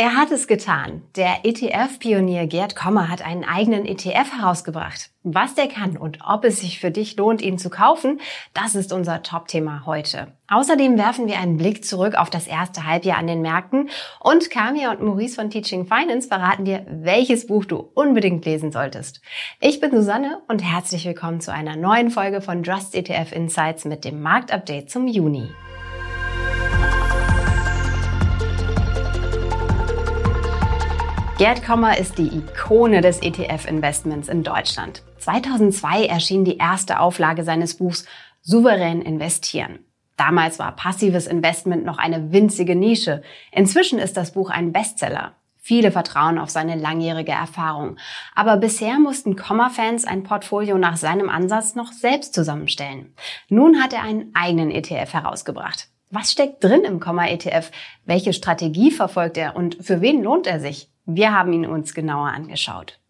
[0.00, 1.02] Er hat es getan.
[1.14, 5.10] Der ETF-Pionier Gerd Kommer hat einen eigenen ETF herausgebracht.
[5.24, 8.18] Was der kann und ob es sich für dich lohnt, ihn zu kaufen,
[8.54, 10.28] das ist unser Top-Thema heute.
[10.48, 13.90] Außerdem werfen wir einen Blick zurück auf das erste Halbjahr an den Märkten
[14.20, 19.20] und Kamia und Maurice von Teaching Finance verraten dir, welches Buch du unbedingt lesen solltest.
[19.60, 24.06] Ich bin Susanne und herzlich willkommen zu einer neuen Folge von Trust ETF Insights mit
[24.06, 25.50] dem Marktupdate zum Juni.
[31.40, 35.02] Gerd Kommer ist die Ikone des ETF-Investments in Deutschland.
[35.20, 38.04] 2002 erschien die erste Auflage seines Buchs
[38.42, 39.78] Souverän investieren.
[40.18, 43.22] Damals war passives Investment noch eine winzige Nische.
[43.52, 45.32] Inzwischen ist das Buch ein Bestseller.
[45.56, 47.96] Viele vertrauen auf seine langjährige Erfahrung.
[48.34, 53.14] Aber bisher mussten Komma-Fans ein Portfolio nach seinem Ansatz noch selbst zusammenstellen.
[53.48, 55.88] Nun hat er einen eigenen ETF herausgebracht.
[56.10, 57.70] Was steckt drin im Komma-ETF?
[58.04, 60.90] Welche Strategie verfolgt er und für wen lohnt er sich?
[61.12, 63.00] Wir haben ihn uns genauer angeschaut.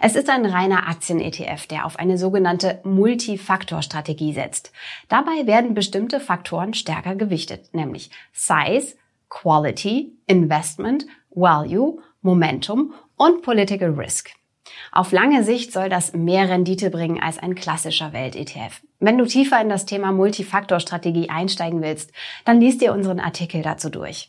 [0.00, 4.72] Es ist ein reiner Aktien-ETF, der auf eine sogenannte Multifaktor-Strategie setzt.
[5.08, 8.96] Dabei werden bestimmte Faktoren stärker gewichtet, nämlich Size,
[9.28, 14.30] Quality, Investment, Value, Momentum und Political Risk.
[14.92, 18.80] Auf lange Sicht soll das mehr Rendite bringen als ein klassischer Welt-ETF.
[18.98, 22.12] Wenn du tiefer in das Thema Multifaktor-Strategie einsteigen willst,
[22.44, 24.28] dann liest dir unseren Artikel dazu durch.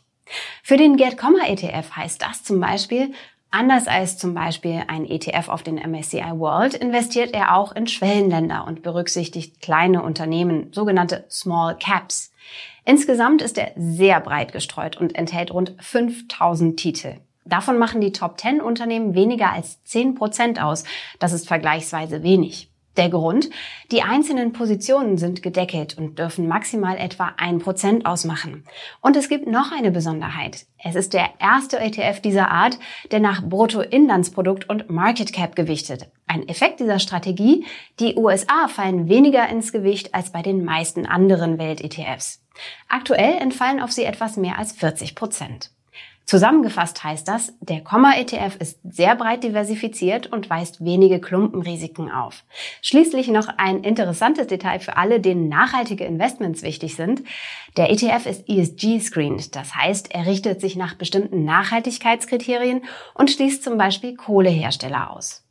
[0.63, 3.13] Für den Get Comma ETF heißt das zum Beispiel,
[3.51, 8.65] anders als zum Beispiel ein ETF auf den MSCI World, investiert er auch in Schwellenländer
[8.65, 12.31] und berücksichtigt kleine Unternehmen, sogenannte Small Caps.
[12.85, 17.15] Insgesamt ist er sehr breit gestreut und enthält rund 5000 Titel.
[17.45, 20.83] Davon machen die Top 10 Unternehmen weniger als 10 Prozent aus.
[21.19, 22.70] Das ist vergleichsweise wenig.
[22.97, 23.49] Der Grund?
[23.91, 28.65] Die einzelnen Positionen sind gedeckelt und dürfen maximal etwa ein Prozent ausmachen.
[28.99, 30.65] Und es gibt noch eine Besonderheit.
[30.77, 32.77] Es ist der erste ETF dieser Art,
[33.11, 36.11] der nach Bruttoinlandsprodukt und Market Cap gewichtet.
[36.27, 37.65] Ein Effekt dieser Strategie?
[37.99, 42.43] Die USA fallen weniger ins Gewicht als bei den meisten anderen Welt-ETFs.
[42.89, 45.71] Aktuell entfallen auf sie etwas mehr als 40 Prozent.
[46.31, 52.45] Zusammengefasst heißt das, der Komma-ETF ist sehr breit diversifiziert und weist wenige Klumpenrisiken auf.
[52.81, 57.21] Schließlich noch ein interessantes Detail für alle, denen nachhaltige Investments wichtig sind.
[57.75, 63.77] Der ETF ist ESG-screened, das heißt, er richtet sich nach bestimmten Nachhaltigkeitskriterien und schließt zum
[63.77, 65.43] Beispiel Kohlehersteller aus.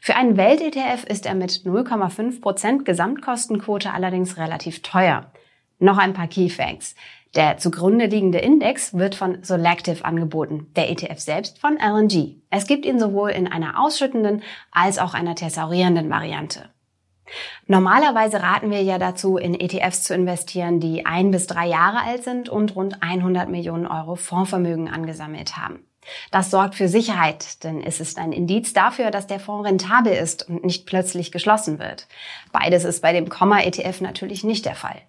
[0.00, 5.32] Für einen Welt-ETF ist er mit 0,5% Gesamtkostenquote allerdings relativ teuer.
[5.80, 6.94] Noch ein paar Key Facts.
[7.36, 12.36] Der zugrunde liegende Index wird von Selective angeboten, der ETF selbst von LNG.
[12.50, 14.42] Es gibt ihn sowohl in einer ausschüttenden
[14.72, 16.70] als auch einer thesaurierenden Variante.
[17.68, 22.24] Normalerweise raten wir ja dazu, in ETFs zu investieren, die ein bis drei Jahre alt
[22.24, 25.86] sind und rund 100 Millionen Euro Fondsvermögen angesammelt haben.
[26.32, 30.48] Das sorgt für Sicherheit, denn es ist ein Indiz dafür, dass der Fonds rentabel ist
[30.48, 32.08] und nicht plötzlich geschlossen wird.
[32.50, 35.00] Beides ist bei dem Komma-ETF natürlich nicht der Fall.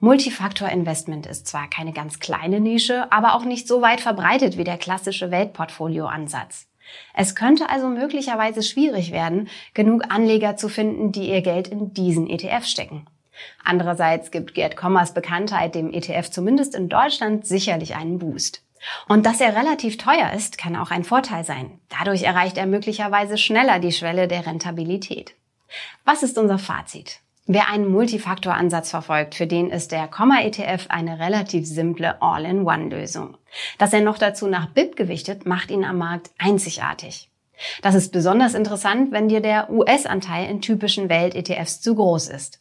[0.00, 4.78] Multifaktor-Investment ist zwar keine ganz kleine Nische, aber auch nicht so weit verbreitet wie der
[4.78, 6.66] klassische Weltportfolio-Ansatz.
[7.14, 12.28] Es könnte also möglicherweise schwierig werden, genug Anleger zu finden, die ihr Geld in diesen
[12.28, 13.06] ETF stecken.
[13.62, 18.62] Andererseits gibt Gerd Kommers Bekanntheit dem ETF zumindest in Deutschland sicherlich einen Boost.
[19.08, 21.78] Und dass er relativ teuer ist, kann auch ein Vorteil sein.
[21.90, 25.34] Dadurch erreicht er möglicherweise schneller die Schwelle der Rentabilität.
[26.04, 27.20] Was ist unser Fazit?
[27.52, 33.38] Wer einen Multifaktor-Ansatz verfolgt, für den ist der Komma-ETF eine relativ simple All-in-One-Lösung.
[33.76, 37.28] Dass er noch dazu nach BIP gewichtet, macht ihn am Markt einzigartig.
[37.82, 42.60] Das ist besonders interessant, wenn dir der US-Anteil in typischen Welt-ETFs zu groß ist.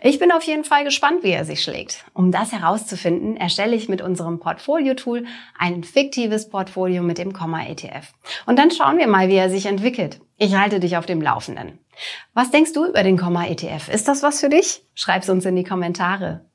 [0.00, 2.04] Ich bin auf jeden Fall gespannt, wie er sich schlägt.
[2.12, 5.26] Um das herauszufinden, erstelle ich mit unserem Portfolio-Tool
[5.58, 8.12] ein fiktives Portfolio mit dem Komma-ETF.
[8.46, 10.20] Und dann schauen wir mal, wie er sich entwickelt.
[10.36, 11.78] Ich halte dich auf dem Laufenden.
[12.34, 13.88] Was denkst du über den Komma-ETF?
[13.88, 14.82] Ist das was für dich?
[14.94, 16.46] Schreib's uns in die Kommentare.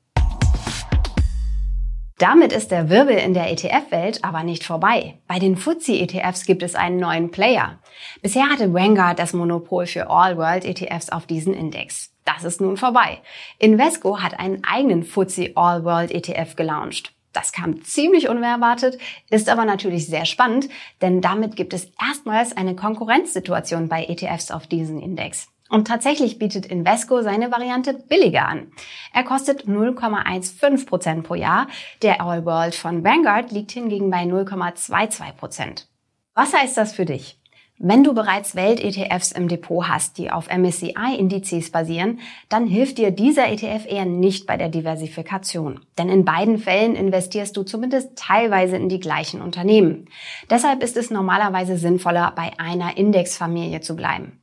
[2.22, 5.18] Damit ist der Wirbel in der ETF-Welt aber nicht vorbei.
[5.26, 7.80] Bei den FTSE-ETFs gibt es einen neuen Player.
[8.22, 12.11] Bisher hatte Vanguard das Monopol für All-World-ETFs auf diesen Index.
[12.24, 13.20] Das ist nun vorbei.
[13.58, 17.12] Invesco hat einen eigenen FTSE All-World ETF gelauncht.
[17.32, 18.98] Das kam ziemlich unerwartet,
[19.30, 20.68] ist aber natürlich sehr spannend,
[21.00, 25.48] denn damit gibt es erstmals eine Konkurrenzsituation bei ETFs auf diesen Index.
[25.70, 28.70] Und tatsächlich bietet Invesco seine Variante billiger an.
[29.14, 31.66] Er kostet 0,15 Prozent pro Jahr.
[32.02, 35.88] Der All World von Vanguard liegt hingegen bei 0,22 Prozent.
[36.34, 37.41] Was heißt das für dich?
[37.84, 43.48] Wenn du bereits Welt-ETFs im Depot hast, die auf MSCI-Indizes basieren, dann hilft dir dieser
[43.48, 45.80] ETF eher nicht bei der Diversifikation.
[45.98, 50.08] Denn in beiden Fällen investierst du zumindest teilweise in die gleichen Unternehmen.
[50.48, 54.40] Deshalb ist es normalerweise sinnvoller, bei einer Indexfamilie zu bleiben.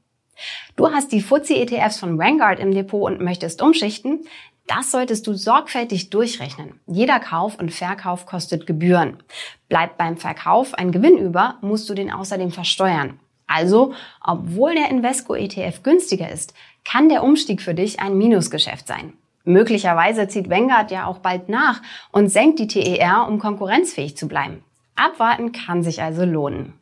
[0.75, 4.25] Du hast die FTSE-ETFs von Vanguard im Depot und möchtest umschichten?
[4.67, 6.81] Das solltest du sorgfältig durchrechnen.
[6.87, 9.23] Jeder Kauf und Verkauf kostet Gebühren.
[9.69, 13.17] Bleibt beim Verkauf ein Gewinn über, musst du den außerdem versteuern.
[13.49, 13.93] Also,
[14.23, 16.53] obwohl der Invesco ETF günstiger ist,
[16.85, 19.13] kann der Umstieg für dich ein Minusgeschäft sein.
[19.43, 21.81] Möglicherweise zieht Vanguard ja auch bald nach
[22.11, 24.63] und senkt die TER, um konkurrenzfähig zu bleiben.
[24.95, 26.73] Abwarten kann sich also lohnen.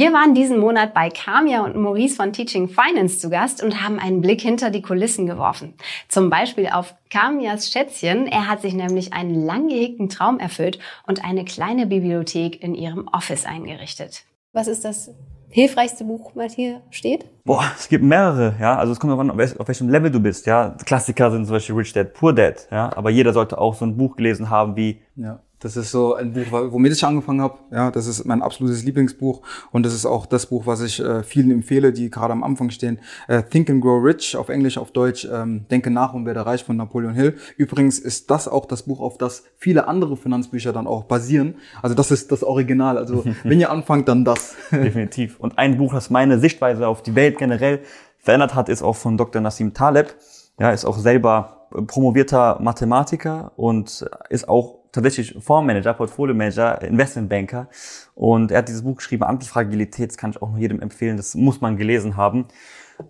[0.00, 3.98] Wir waren diesen Monat bei Kamia und Maurice von Teaching Finance zu Gast und haben
[3.98, 5.74] einen Blick hinter die Kulissen geworfen.
[6.08, 8.26] Zum Beispiel auf Kamias Schätzchen.
[8.26, 13.08] Er hat sich nämlich einen lang gehegten Traum erfüllt und eine kleine Bibliothek in ihrem
[13.08, 14.24] Office eingerichtet.
[14.52, 15.10] Was ist das
[15.48, 17.26] hilfreichste Buch, was hier steht?
[17.44, 18.76] Boah, es gibt mehrere, ja.
[18.76, 20.76] Also es kommt darauf an, auf welchem Level du bist, ja.
[20.84, 22.90] Klassiker sind zum Beispiel Rich Dad, Poor Dad, ja.
[22.96, 25.40] Aber jeder sollte auch so ein Buch gelesen haben wie ja.
[25.60, 27.58] Das ist so ein Buch, womit ich angefangen habe.
[27.70, 29.42] Ja, das ist mein absolutes Lieblingsbuch
[29.72, 32.70] und das ist auch das Buch, was ich äh, vielen empfehle, die gerade am Anfang
[32.70, 32.98] stehen.
[33.28, 35.28] Äh, Think and Grow Rich auf Englisch, auf Deutsch.
[35.30, 37.36] Ähm, Denke nach und werde reich von Napoleon Hill.
[37.58, 41.56] Übrigens ist das auch das Buch, auf das viele andere Finanzbücher dann auch basieren.
[41.82, 42.96] Also das ist das Original.
[42.96, 44.54] Also wenn ihr anfangt, dann das.
[44.70, 45.38] Definitiv.
[45.40, 47.80] Und ein Buch, das meine Sichtweise auf die Welt generell
[48.16, 49.42] verändert hat, ist auch von Dr.
[49.42, 50.14] Nassim Taleb.
[50.58, 57.68] Ja, ist auch selber promovierter Mathematiker und ist auch tatsächlich Fondsmanager, Portfolio-Manager, Investmentbanker.
[58.14, 61.60] Und er hat dieses Buch geschrieben, Antifragilität, das kann ich auch jedem empfehlen, das muss
[61.60, 62.46] man gelesen haben.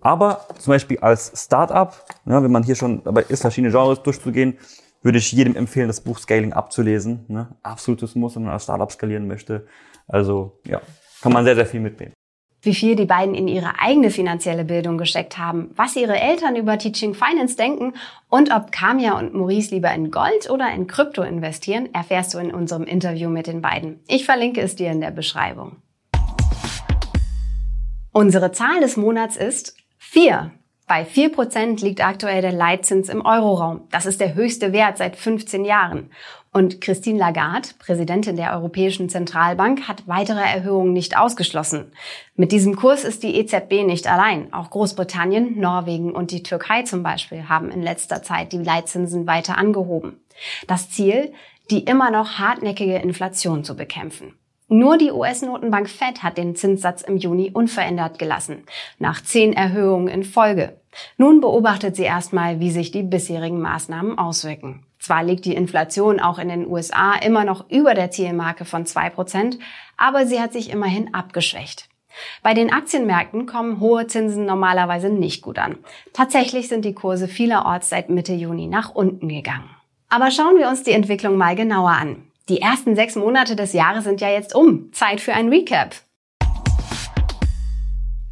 [0.01, 1.93] Aber zum Beispiel als Startup,
[2.25, 4.57] ja, wenn man hier schon dabei ist, verschiedene Genres durchzugehen,
[5.01, 7.25] würde ich jedem empfehlen, das Buch Scaling abzulesen.
[7.27, 7.55] Ne?
[7.63, 9.65] Absolutes Muss, wenn man als Startup skalieren möchte.
[10.07, 10.81] Also ja,
[11.21, 12.13] kann man sehr, sehr viel mitnehmen
[12.61, 16.77] wie viel die beiden in ihre eigene finanzielle Bildung gesteckt haben, was ihre Eltern über
[16.77, 17.93] Teaching Finance denken
[18.29, 22.53] und ob Kamia und Maurice lieber in Gold oder in Krypto investieren, erfährst du in
[22.53, 23.99] unserem Interview mit den beiden.
[24.07, 25.77] Ich verlinke es dir in der Beschreibung.
[28.11, 30.51] Unsere Zahl des Monats ist 4.
[30.91, 33.87] Bei 4% liegt aktuell der Leitzins im Euroraum.
[33.91, 36.11] Das ist der höchste Wert seit 15 Jahren.
[36.51, 41.93] Und Christine Lagarde, Präsidentin der Europäischen Zentralbank, hat weitere Erhöhungen nicht ausgeschlossen.
[42.35, 44.51] Mit diesem Kurs ist die EZB nicht allein.
[44.51, 49.57] Auch Großbritannien, Norwegen und die Türkei zum Beispiel haben in letzter Zeit die Leitzinsen weiter
[49.57, 50.19] angehoben.
[50.67, 51.31] Das Ziel,
[51.69, 54.33] die immer noch hartnäckige Inflation zu bekämpfen.
[54.67, 58.63] Nur die US-Notenbank Fed hat den Zinssatz im Juni unverändert gelassen,
[58.99, 60.80] nach zehn Erhöhungen in Folge.
[61.17, 64.83] Nun beobachtet sie erstmal, wie sich die bisherigen Maßnahmen auswirken.
[64.99, 69.09] Zwar liegt die Inflation auch in den USA immer noch über der Zielmarke von zwei
[69.09, 69.57] Prozent,
[69.97, 71.89] aber sie hat sich immerhin abgeschwächt.
[72.43, 75.77] Bei den Aktienmärkten kommen hohe Zinsen normalerweise nicht gut an.
[76.13, 79.69] Tatsächlich sind die Kurse vielerorts seit Mitte Juni nach unten gegangen.
[80.09, 82.27] Aber schauen wir uns die Entwicklung mal genauer an.
[82.49, 84.91] Die ersten sechs Monate des Jahres sind ja jetzt um.
[84.91, 85.95] Zeit für ein Recap.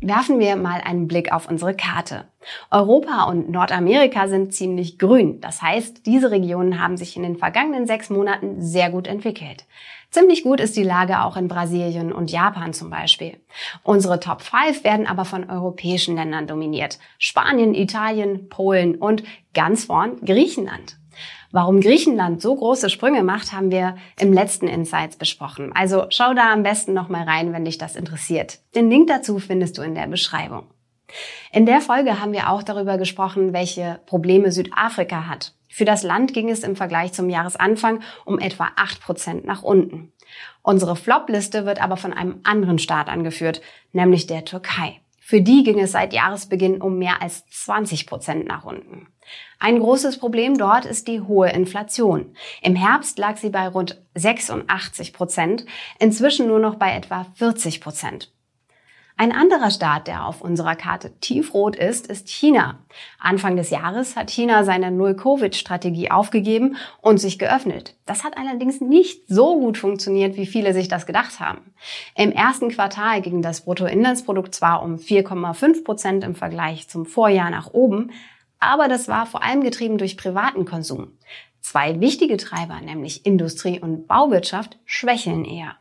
[0.02, 2.24] Werfen wir mal einen Blick auf unsere Karte.
[2.72, 5.42] Europa und Nordamerika sind ziemlich grün.
[5.42, 9.66] Das heißt, diese Regionen haben sich in den vergangenen sechs Monaten sehr gut entwickelt.
[10.10, 13.42] Ziemlich gut ist die Lage auch in Brasilien und Japan zum Beispiel.
[13.84, 16.98] Unsere Top 5 werden aber von europäischen Ländern dominiert.
[17.18, 19.24] Spanien, Italien, Polen und
[19.54, 20.99] ganz vorn Griechenland.
[21.52, 25.72] Warum Griechenland so große Sprünge macht, haben wir im letzten Insights besprochen.
[25.74, 28.60] Also schau da am besten nochmal rein, wenn dich das interessiert.
[28.76, 30.68] Den Link dazu findest du in der Beschreibung.
[31.52, 35.54] In der Folge haben wir auch darüber gesprochen, welche Probleme Südafrika hat.
[35.68, 40.12] Für das Land ging es im Vergleich zum Jahresanfang um etwa 8% nach unten.
[40.62, 45.00] Unsere Flop-Liste wird aber von einem anderen Staat angeführt, nämlich der Türkei.
[45.30, 49.10] Für die ging es seit Jahresbeginn um mehr als 20 Prozent nach unten.
[49.60, 52.34] Ein großes Problem dort ist die hohe Inflation.
[52.64, 55.68] Im Herbst lag sie bei rund 86 Prozent,
[56.00, 58.34] inzwischen nur noch bei etwa 40 Prozent.
[59.22, 62.80] Ein anderer Staat, der auf unserer Karte tiefrot ist, ist China.
[63.20, 67.98] Anfang des Jahres hat China seine Null-Covid-Strategie aufgegeben und sich geöffnet.
[68.06, 71.74] Das hat allerdings nicht so gut funktioniert, wie viele sich das gedacht haben.
[72.16, 77.74] Im ersten Quartal ging das Bruttoinlandsprodukt zwar um 4,5 Prozent im Vergleich zum Vorjahr nach
[77.74, 78.12] oben,
[78.58, 81.18] aber das war vor allem getrieben durch privaten Konsum.
[81.60, 85.76] Zwei wichtige Treiber, nämlich Industrie und Bauwirtschaft, schwächeln eher.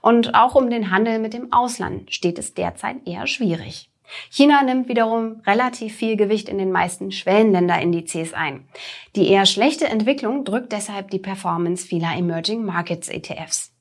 [0.00, 3.90] Und auch um den Handel mit dem Ausland steht es derzeit eher schwierig.
[4.30, 8.68] China nimmt wiederum relativ viel Gewicht in den meisten Schwellenländerindizes ein.
[9.16, 13.72] Die eher schlechte Entwicklung drückt deshalb die Performance vieler Emerging Markets ETFs.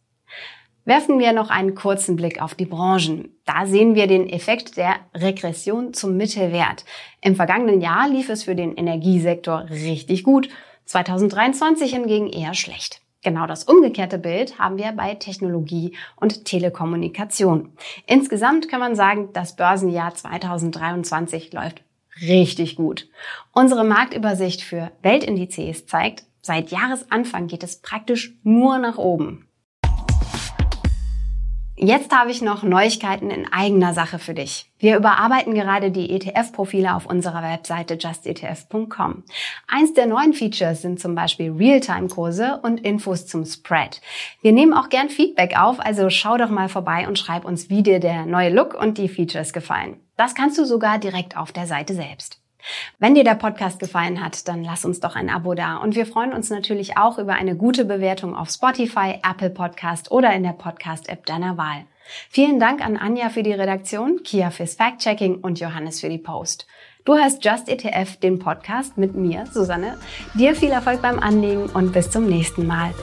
[0.85, 3.37] Werfen wir noch einen kurzen Blick auf die Branchen.
[3.45, 6.83] Da sehen wir den Effekt der Regression zum Mittelwert.
[7.21, 10.49] Im vergangenen Jahr lief es für den Energiesektor richtig gut,
[10.85, 13.02] 2023 hingegen eher schlecht.
[13.23, 17.71] Genau das umgekehrte Bild haben wir bei Technologie und Telekommunikation.
[18.05, 21.83] Insgesamt kann man sagen, das Börsenjahr 2023 läuft
[22.21, 23.07] richtig gut.
[23.53, 29.47] Unsere Marktübersicht für Weltindizes zeigt, seit Jahresanfang geht es praktisch nur nach oben.
[31.75, 34.71] Jetzt habe ich noch Neuigkeiten in eigener Sache für dich.
[34.77, 39.23] Wir überarbeiten gerade die ETF-Profile auf unserer Webseite justetf.com.
[39.67, 44.01] Eins der neuen Features sind zum Beispiel Realtime-Kurse und Infos zum Spread.
[44.43, 47.81] Wir nehmen auch gern Feedback auf, also schau doch mal vorbei und schreib uns, wie
[47.81, 49.97] dir der neue Look und die Features gefallen.
[50.15, 52.42] Das kannst du sogar direkt auf der Seite selbst.
[52.99, 55.77] Wenn dir der Podcast gefallen hat, dann lass uns doch ein Abo da.
[55.77, 60.33] Und wir freuen uns natürlich auch über eine gute Bewertung auf Spotify, Apple Podcast oder
[60.33, 61.85] in der Podcast-App deiner Wahl.
[62.29, 66.67] Vielen Dank an Anja für die Redaktion, Kia fürs Fact-Checking und Johannes für die Post.
[67.05, 69.97] Du hast Just ETF, den Podcast mit mir, Susanne.
[70.35, 72.93] Dir viel Erfolg beim Anlegen und bis zum nächsten Mal.